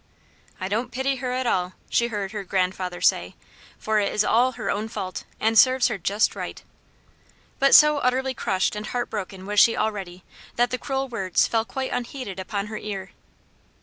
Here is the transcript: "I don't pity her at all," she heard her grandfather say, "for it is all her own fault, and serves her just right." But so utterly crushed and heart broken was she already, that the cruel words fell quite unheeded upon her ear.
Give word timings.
"I 0.59 0.67
don't 0.67 0.89
pity 0.91 1.17
her 1.17 1.31
at 1.31 1.45
all," 1.45 1.73
she 1.87 2.07
heard 2.07 2.31
her 2.31 2.43
grandfather 2.43 3.01
say, 3.01 3.35
"for 3.77 3.99
it 3.99 4.11
is 4.11 4.23
all 4.23 4.53
her 4.53 4.71
own 4.71 4.87
fault, 4.87 5.25
and 5.39 5.59
serves 5.59 5.89
her 5.89 5.99
just 5.99 6.35
right." 6.35 6.63
But 7.59 7.75
so 7.75 7.99
utterly 7.99 8.33
crushed 8.33 8.75
and 8.75 8.87
heart 8.87 9.11
broken 9.11 9.45
was 9.45 9.59
she 9.59 9.77
already, 9.77 10.23
that 10.55 10.71
the 10.71 10.79
cruel 10.79 11.07
words 11.07 11.45
fell 11.45 11.65
quite 11.65 11.91
unheeded 11.91 12.39
upon 12.39 12.65
her 12.65 12.77
ear. 12.77 13.11